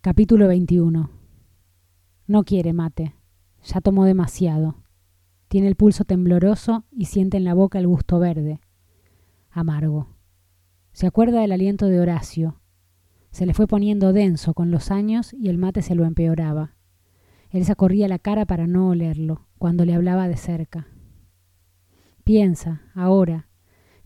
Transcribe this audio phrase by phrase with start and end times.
[0.00, 1.10] Capítulo 21.
[2.28, 3.16] No quiere mate.
[3.64, 4.76] Ya tomó demasiado.
[5.48, 8.60] Tiene el pulso tembloroso y siente en la boca el gusto verde.
[9.50, 10.14] Amargo.
[10.92, 12.60] Se acuerda del aliento de Horacio.
[13.32, 16.76] Se le fue poniendo denso con los años y el mate se lo empeoraba.
[17.50, 20.86] Él corría la cara para no olerlo cuando le hablaba de cerca.
[22.22, 23.48] Piensa, ahora,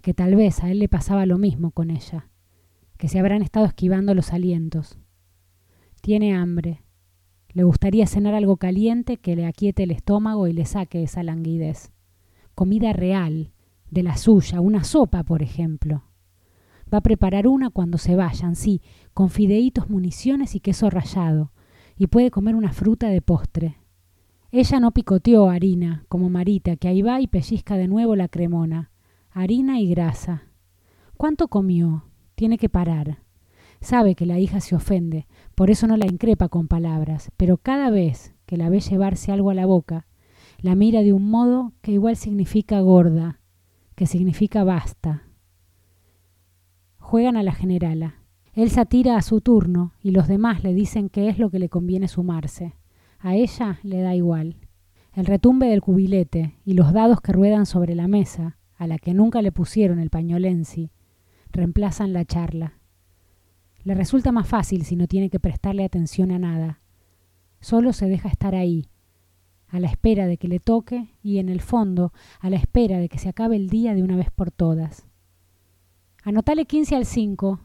[0.01, 2.31] que tal vez a él le pasaba lo mismo con ella,
[2.97, 4.99] que se habrán estado esquivando los alientos.
[6.03, 6.83] Tiene hambre.
[7.51, 11.93] Le gustaría cenar algo caliente que le aquiete el estómago y le saque esa languidez.
[12.57, 13.53] Comida real,
[13.89, 16.03] de la suya, una sopa, por ejemplo.
[16.93, 18.83] Va a preparar una cuando se vayan, sí,
[19.15, 21.53] con fideitos, municiones y queso rallado,
[21.97, 23.77] y puede comer una fruta de postre.
[24.51, 28.91] Ella no picoteó harina, como Marita, que ahí va y pellizca de nuevo la cremona.
[29.31, 30.49] Harina y grasa.
[31.17, 32.07] ¿Cuánto comió?
[32.35, 33.22] Tiene que parar.
[33.83, 37.91] Sabe que la hija se ofende, por eso no la increpa con palabras, pero cada
[37.91, 40.07] vez que la ve llevarse algo a la boca,
[40.61, 43.41] la mira de un modo que igual significa gorda,
[43.97, 45.25] que significa basta.
[46.99, 48.23] Juegan a la generala.
[48.53, 51.69] Elsa tira a su turno y los demás le dicen qué es lo que le
[51.69, 52.77] conviene sumarse.
[53.19, 54.59] A ella le da igual.
[55.13, 59.13] El retumbe del cubilete y los dados que ruedan sobre la mesa, a la que
[59.13, 60.93] nunca le pusieron el pañolensi,
[61.51, 62.79] reemplazan la charla.
[63.85, 66.81] Le resulta más fácil si no tiene que prestarle atención a nada.
[67.61, 68.89] Solo se deja estar ahí,
[69.69, 73.09] a la espera de que le toque y en el fondo a la espera de
[73.09, 75.07] que se acabe el día de una vez por todas.
[76.23, 77.61] Anotale 15 al 5.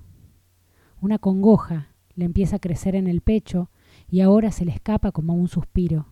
[1.02, 3.70] Una congoja le empieza a crecer en el pecho
[4.10, 6.08] y ahora se le escapa como un suspiro.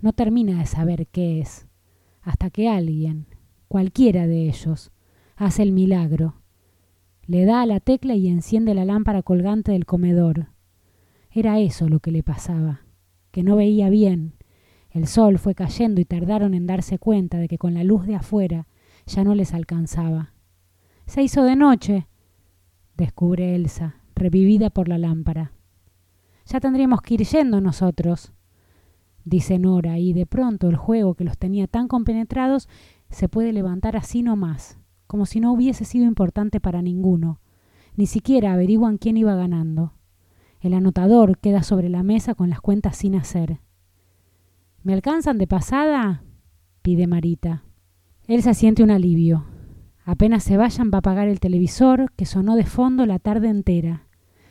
[0.00, 1.66] No termina de saber qué es,
[2.22, 3.26] hasta que alguien,
[3.68, 4.90] cualquiera de ellos,
[5.36, 6.42] hace el milagro.
[7.28, 10.46] Le da a la tecla y enciende la lámpara colgante del comedor.
[11.30, 12.86] Era eso lo que le pasaba,
[13.32, 14.32] que no veía bien.
[14.88, 18.14] El sol fue cayendo y tardaron en darse cuenta de que con la luz de
[18.14, 18.66] afuera
[19.04, 20.32] ya no les alcanzaba.
[21.04, 22.06] Se hizo de noche,
[22.96, 25.52] descubre Elsa, revivida por la lámpara.
[26.46, 28.32] Ya tendríamos que ir yendo nosotros,
[29.26, 32.70] dice Nora, y de pronto el juego que los tenía tan compenetrados
[33.10, 34.77] se puede levantar así nomás,
[35.08, 37.40] como si no hubiese sido importante para ninguno.
[37.96, 39.94] Ni siquiera averiguan quién iba ganando.
[40.60, 43.58] El anotador queda sobre la mesa con las cuentas sin hacer.
[44.84, 46.22] ¿Me alcanzan de pasada?
[46.82, 47.64] pide Marita.
[48.28, 49.46] Elsa siente un alivio.
[50.04, 54.04] Apenas se vayan va a apagar el televisor que sonó de fondo la tarde entera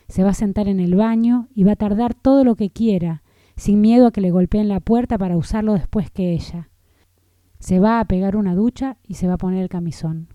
[0.08, 3.22] se va a sentar en el baño y va a tardar todo lo que quiera,
[3.56, 6.70] sin miedo a que le golpeen la puerta para usarlo después que ella.
[7.58, 10.28] Se va a pegar una ducha y se va a poner el camisón.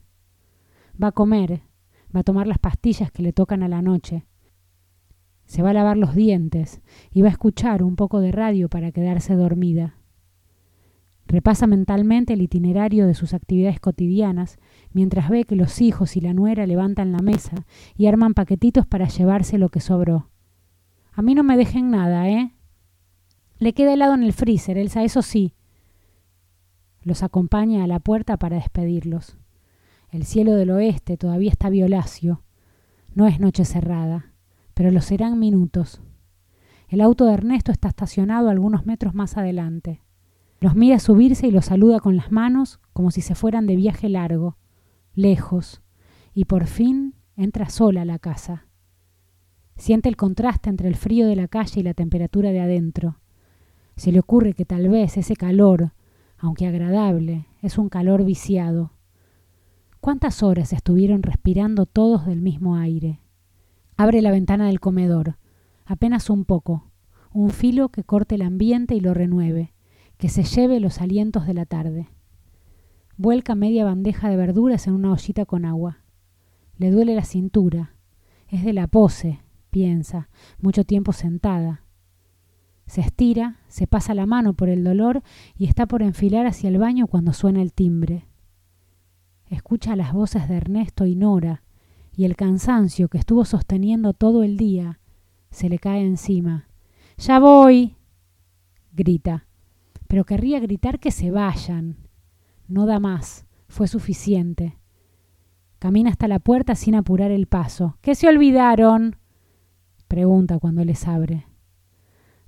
[1.01, 1.61] Va a comer,
[2.15, 4.25] va a tomar las pastillas que le tocan a la noche.
[5.45, 6.81] Se va a lavar los dientes
[7.11, 9.97] y va a escuchar un poco de radio para quedarse dormida.
[11.25, 14.57] Repasa mentalmente el itinerario de sus actividades cotidianas
[14.91, 17.65] mientras ve que los hijos y la nuera levantan la mesa
[17.95, 20.29] y arman paquetitos para llevarse lo que sobró.
[21.13, 22.53] A mí no me dejen nada, ¿eh?
[23.57, 25.53] Le queda helado en el freezer, Elsa, eso sí.
[27.01, 29.37] Los acompaña a la puerta para despedirlos.
[30.13, 32.43] El cielo del oeste todavía está violáceo.
[33.15, 34.31] No es noche cerrada,
[34.75, 36.01] pero lo serán minutos.
[36.87, 40.03] El auto de Ernesto está estacionado algunos metros más adelante.
[40.59, 44.07] Los mira subirse y los saluda con las manos como si se fueran de viaje
[44.07, 44.55] largo,
[45.15, 45.81] lejos,
[46.35, 48.67] y por fin entra sola a la casa.
[49.77, 53.17] Siente el contraste entre el frío de la calle y la temperatura de adentro.
[53.95, 55.93] Se le ocurre que tal vez ese calor,
[56.37, 58.92] aunque agradable, es un calor viciado.
[60.03, 63.21] ¿Cuántas horas estuvieron respirando todos del mismo aire?
[63.95, 65.37] Abre la ventana del comedor,
[65.85, 66.91] apenas un poco,
[67.31, 69.73] un filo que corte el ambiente y lo renueve
[70.17, 72.09] que se lleve los alientos de la tarde.
[73.15, 75.99] Vuelca media bandeja de verduras en una ollita con agua.
[76.75, 77.95] Le duele la cintura.
[78.49, 79.39] Es de la pose,
[79.69, 80.27] piensa,
[80.59, 81.85] mucho tiempo sentada.
[82.87, 85.23] Se estira, se pasa la mano por el dolor
[85.55, 88.27] y está por enfilar hacia el baño cuando suena el timbre.
[89.53, 91.63] Escucha las voces de Ernesto y Nora,
[92.15, 94.99] y el cansancio que estuvo sosteniendo todo el día
[95.49, 96.67] se le cae encima.
[97.17, 97.95] ¡Ya voy!
[98.91, 99.47] grita
[100.13, 101.97] pero querría gritar que se vayan.
[102.67, 104.77] No da más, fue suficiente.
[105.79, 107.97] Camina hasta la puerta sin apurar el paso.
[107.99, 109.15] ¿Qué se olvidaron?
[110.07, 111.47] pregunta cuando les abre.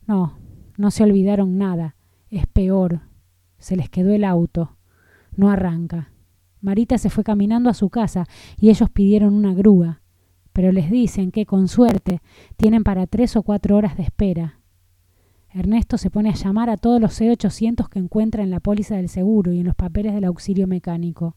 [0.05, 0.37] No,
[0.77, 1.95] no se olvidaron nada.
[2.29, 3.01] Es peor.
[3.57, 4.77] Se les quedó el auto.
[5.35, 6.11] No arranca.
[6.65, 8.25] Marita se fue caminando a su casa
[8.57, 10.01] y ellos pidieron una grúa,
[10.51, 12.21] pero les dicen que, con suerte,
[12.57, 14.61] tienen para tres o cuatro horas de espera.
[15.51, 19.09] Ernesto se pone a llamar a todos los C800 que encuentra en la póliza del
[19.09, 21.35] seguro y en los papeles del auxilio mecánico.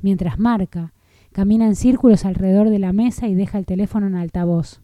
[0.00, 0.94] Mientras marca,
[1.32, 4.80] camina en círculos alrededor de la mesa y deja el teléfono en altavoz.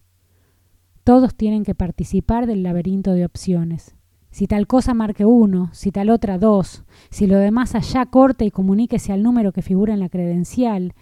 [1.02, 3.96] Todos tienen que participar del laberinto de opciones.
[4.30, 8.50] Si tal cosa marque uno, si tal otra dos, si lo demás allá corte y
[8.50, 10.94] comuníquese al número que figura en la credencial,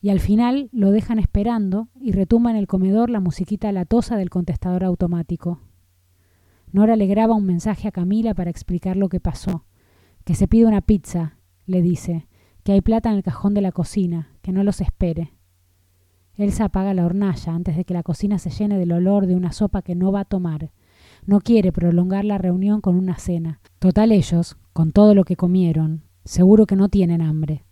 [0.00, 4.30] y al final lo dejan esperando y retumba en el comedor la musiquita latosa del
[4.30, 5.60] contestador automático.
[6.72, 9.64] Nora le graba un mensaje a Camila para explicar lo que pasó.
[10.24, 12.28] Que se pide una pizza, le dice,
[12.64, 15.32] que hay plata en el cajón de la cocina, que no los espere.
[16.36, 19.52] Elsa apaga la hornalla antes de que la cocina se llene del olor de una
[19.52, 20.72] sopa que no va a tomar.
[21.26, 23.60] No quiere prolongar la reunión con una cena.
[23.78, 27.64] Total ellos, con todo lo que comieron, seguro que no tienen hambre.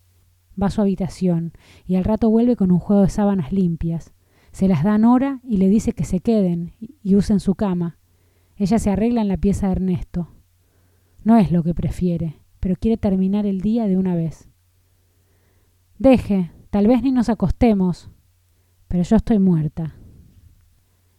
[0.60, 1.52] Va a su habitación
[1.86, 4.12] y al rato vuelve con un juego de sábanas limpias.
[4.52, 6.72] Se las da Nora y le dice que se queden
[7.02, 7.98] y usen su cama.
[8.56, 10.28] Ella se arregla en la pieza de Ernesto.
[11.24, 14.48] No es lo que prefiere, pero quiere terminar el día de una vez.
[15.98, 18.10] Deje, tal vez ni nos acostemos,
[18.88, 19.94] pero yo estoy muerta.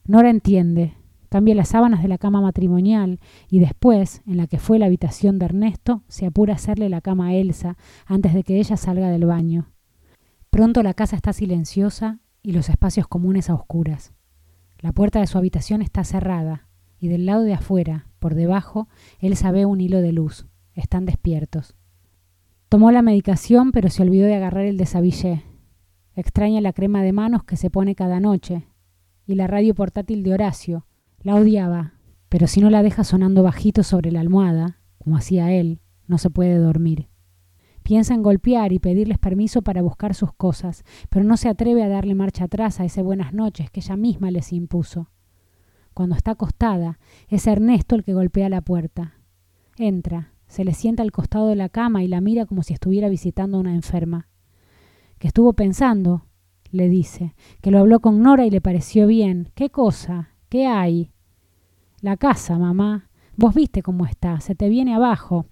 [0.05, 0.93] Nora entiende,
[1.33, 3.19] cambia las sábanas de la cama matrimonial
[3.49, 7.01] y después, en la que fue la habitación de Ernesto, se apura a hacerle la
[7.01, 7.75] cama a Elsa
[8.05, 9.71] antes de que ella salga del baño.
[10.51, 14.13] Pronto la casa está silenciosa y los espacios comunes a oscuras.
[14.77, 16.67] La puerta de su habitación está cerrada
[16.99, 18.87] y del lado de afuera, por debajo,
[19.17, 20.45] Elsa ve un hilo de luz.
[20.75, 21.73] Están despiertos.
[22.69, 25.41] Tomó la medicación pero se olvidó de agarrar el desabillé.
[26.15, 28.67] Extraña la crema de manos que se pone cada noche
[29.25, 30.85] y la radio portátil de Horacio,
[31.23, 31.93] la odiaba,
[32.29, 36.29] pero si no la deja sonando bajito sobre la almohada, como hacía él, no se
[36.29, 37.07] puede dormir.
[37.83, 41.89] Piensa en golpear y pedirles permiso para buscar sus cosas, pero no se atreve a
[41.89, 45.09] darle marcha atrás a ese buenas noches que ella misma les impuso.
[45.93, 49.15] Cuando está acostada, es Ernesto el que golpea la puerta.
[49.77, 53.09] Entra, se le sienta al costado de la cama y la mira como si estuviera
[53.09, 54.27] visitando a una enferma.
[55.19, 56.25] Que estuvo pensando,
[56.71, 59.51] le dice, que lo habló con Nora y le pareció bien.
[59.55, 60.29] ¿Qué cosa?
[60.49, 61.12] ¿Qué hay?
[62.03, 63.07] La casa, mamá.
[63.37, 65.45] Vos viste cómo está, se te viene abajo.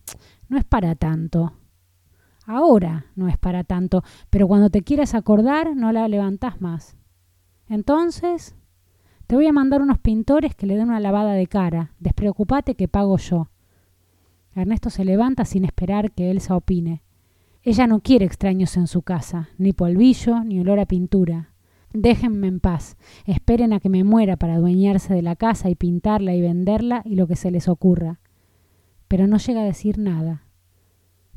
[0.49, 1.53] No es para tanto.
[2.45, 6.97] Ahora no es para tanto, pero cuando te quieras acordar no la levantás más.
[7.69, 8.53] Entonces,
[9.27, 11.93] te voy a mandar unos pintores que le den una lavada de cara.
[11.99, 13.47] Despreocupate que pago yo.
[14.53, 17.01] Ernesto se levanta sin esperar que Elsa opine.
[17.63, 21.53] Ella no quiere extraños en su casa, ni polvillo, ni olor a pintura.
[21.93, 22.95] Déjenme en paz,
[23.25, 27.15] esperen a que me muera para adueñarse de la casa y pintarla y venderla y
[27.15, 28.19] lo que se les ocurra.
[29.07, 30.45] Pero no llega a decir nada.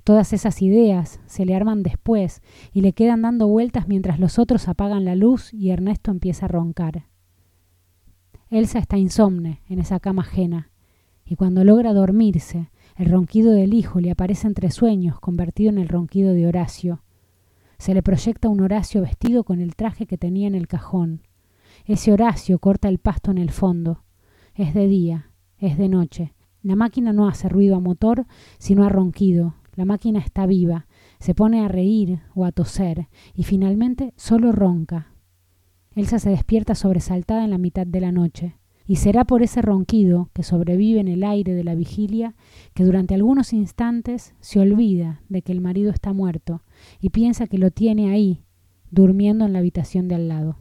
[0.05, 2.43] Todas esas ideas se le arman después
[2.73, 6.49] y le quedan dando vueltas mientras los otros apagan la luz y Ernesto empieza a
[6.49, 7.07] roncar.
[8.51, 10.71] Elsa está insomne en esa cama ajena,
[11.25, 15.89] y cuando logra dormirse, el ronquido del hijo le aparece entre sueños, convertido en el
[15.89, 17.03] ronquido de Horacio,
[17.79, 21.23] se le proyecta un Horacio vestido con el traje que tenía en el cajón.
[21.85, 24.05] Ese Horacio corta el pasto en el fondo.
[24.55, 26.35] Es de día, es de noche.
[26.63, 28.27] La máquina no hace ruido a motor,
[28.59, 29.55] sino a ronquido.
[29.75, 30.87] La máquina está viva,
[31.19, 35.13] se pone a reír o a toser, y finalmente solo ronca.
[35.95, 38.57] Elsa se despierta sobresaltada en la mitad de la noche.
[38.87, 42.35] Y será por ese ronquido que sobrevive en el aire de la vigilia
[42.75, 46.63] que durante algunos instantes se olvida de que el marido está muerto
[47.01, 48.43] y piensa que lo tiene ahí,
[48.91, 50.57] durmiendo en la habitación de al lado.